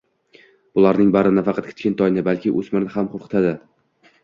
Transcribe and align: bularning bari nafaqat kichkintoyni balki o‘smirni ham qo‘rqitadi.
bularning 0.79 1.11
bari 1.17 1.33
nafaqat 1.35 1.69
kichkintoyni 1.69 2.25
balki 2.31 2.55
o‘smirni 2.63 2.93
ham 2.99 3.13
qo‘rqitadi. 3.15 3.55